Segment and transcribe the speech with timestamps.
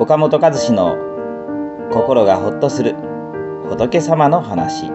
[0.00, 0.96] 岡本和志の
[1.92, 2.94] 心がほっとする
[3.68, 4.92] 仏様の話。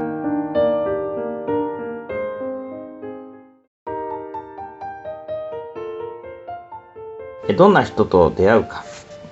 [7.57, 8.85] どんな人と出会うか？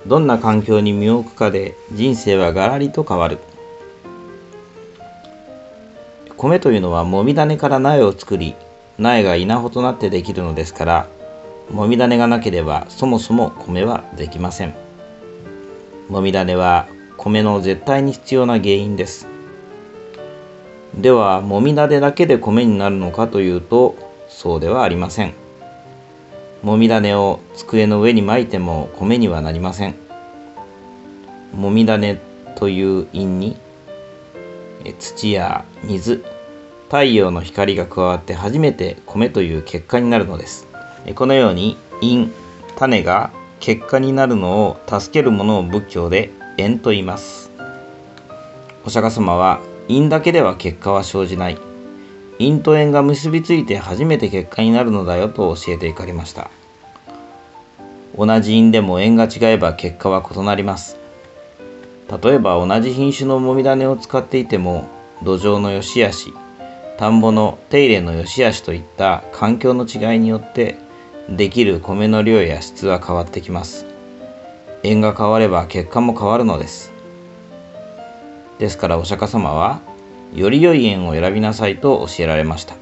[0.06, 3.40] どんな環境に身を置くかで人生はガラリと変わる。
[6.36, 8.56] 米というのはもみ種から苗を作り
[8.98, 11.08] 苗が稲穂となってできるのですから
[11.70, 14.91] もみ種がなければそもそも米はできません。
[16.12, 19.28] もみ種は米の絶対に必要な原因です。
[20.94, 23.96] ではもみ種だけで米になるのかというと
[24.28, 25.34] そうではありません。
[26.64, 29.96] もみ種を机の上に巻いても米にはなりません。
[31.54, 32.20] もみ種
[32.58, 33.56] という因に
[35.00, 36.22] 土や水
[36.88, 40.68] 太陽の光が加わって初めて米という結果になるのです。
[41.16, 42.34] このように因
[42.76, 47.52] 種が結果になるのを助けるものを仏教で縁と言います。
[48.84, 51.58] お釈迦様は因だけでは結果は生じない。
[52.40, 56.50] 因と縁が結びついて初めて結果になるのだよと教えていかれました。
[58.18, 60.98] 同じ因でも縁が違えば結果は異なります。
[62.24, 64.90] 例えば同じ品種のもみ種を使っていても
[65.24, 66.34] 土壌の良し悪し
[66.98, 70.78] 田んぼの手入れの良し悪しといった環境の違いによって
[71.32, 73.86] できる米の量や質は変わってきます。
[74.84, 76.92] 縁が変われば結果も変わるのです。
[78.60, 79.80] ですからお釈迦様は
[80.34, 82.76] より良い縁を選びなさいと教えられました。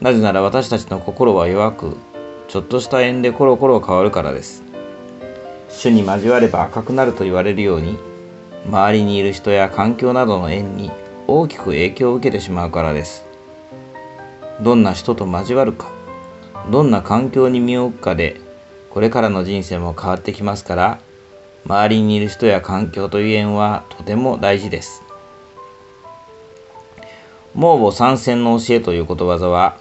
[0.00, 1.96] なぜなら私たちの心は弱く
[2.48, 4.62] ちょっとした縁でコロコロ変わるからです。
[5.68, 7.98] 主に交われば赤くなると言われるように
[8.66, 10.90] 周りにいる人や環境などの縁に
[11.26, 13.26] 大きく影響を受けてしまうからです。
[14.62, 15.99] どんな人と交わるか
[16.68, 18.40] どんな環境に身を置くかで
[18.90, 21.00] これからの人生も変わってきますから
[21.64, 25.02] 周りにいる人や環境という縁はとても大事です。
[27.54, 29.76] 盲母参戦の教えということわざは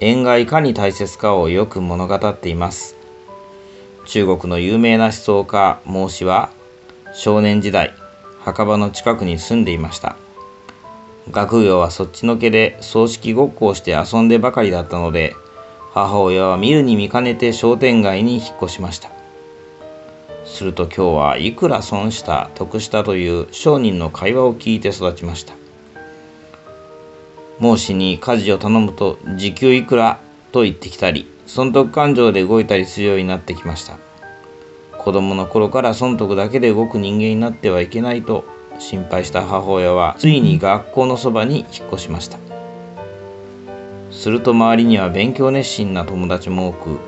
[0.00, 2.96] 縁がいかに大切かをよく物語っています。
[4.06, 6.50] 中国の有名な思想家孟子は
[7.14, 7.92] 少年時代
[8.40, 10.16] 墓場の近くに住んでいました。
[11.30, 15.34] 学業はそっちのけで葬式ごっこをして遊んでばかりだったので
[16.06, 19.10] 母親は見るに見かねて商店街に引っ越しました。
[20.44, 25.54] すると今日はいくら損した得したという商人の会話を聞いて育ちました。
[27.58, 30.20] 孟子に家事を頼むと時給いくら
[30.52, 33.98] と言ってきたり損得感情で動いたりするようになってきました。
[34.98, 38.44] 子供の頃から損得だけで動く人間になってはいけないと
[38.78, 42.47] 心配した母親はついに学校のそばに引っ越しました。
[44.10, 46.98] すると周りには勉強熱心な友達も多く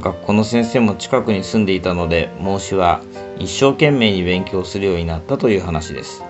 [0.00, 3.00] 学校の先生も近くに住んでいたので孟子は
[3.38, 6.22] 一生懸命に勉強するようになったという話です。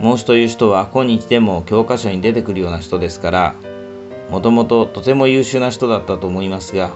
[0.00, 3.54] 孟子という人は今日でも教科書に出てくるような人ですから
[4.30, 6.90] もともととても優秀な人だったと思いますが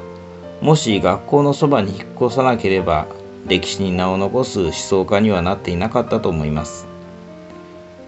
[0.60, 3.06] もし学校のそばに引っ越さなければ
[3.46, 6.95] 歴史に名を残す思想家にはなっていなかったと思います。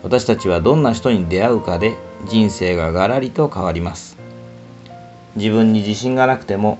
[0.02, 1.96] 私たちはどんな人に出会うかで
[2.28, 4.16] 人生がガラリと変わります。
[5.36, 6.78] 自分に自信がなくても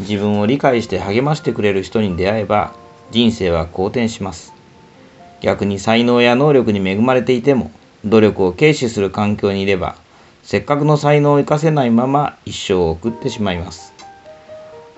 [0.00, 2.74] 自分を理解して励ましてくれる人に出会えば
[3.10, 4.52] 人生は好転します。
[5.40, 7.70] 逆に才能や能力に恵まれていても
[8.04, 9.96] 努力を軽視する環境にいれば
[10.42, 13.92] せっかくの才能を生かせないまま一生を送ってしまいます。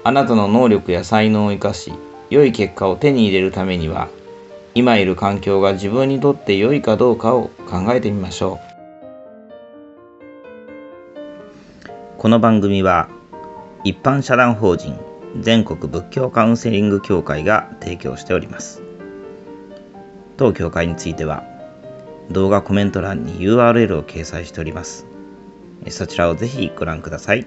[0.04, 1.92] あなたの能力や才能を生かし
[2.30, 4.08] 良い結果を手に入れるためには
[4.74, 8.68] 今いる環境が自分にとって良いかどうかを考えてみましょう。
[12.18, 13.08] この番組は
[13.84, 14.98] 一般社団法人
[15.40, 18.82] 全国仏教カウンセリング協会が提供しております。
[20.36, 21.44] 当協会については
[22.30, 25.06] 動画コメント欄に URL を掲載しております。
[25.90, 27.46] そちらをぜひご覧ください。